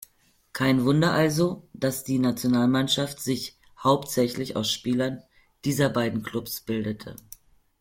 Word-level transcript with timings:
Kein 0.53 0.83
Wunder 0.83 1.13
also, 1.13 1.67
dass 1.73 2.03
die 2.03 2.17
Nationalmannschaft 2.17 3.19
sich 3.19 3.59
hauptsächlich 3.77 4.55
aus 4.55 4.71
Spielern 4.71 5.21
dieser 5.63 5.89
beiden 5.91 6.23
Clubs 6.23 6.61
bildete. 6.61 7.17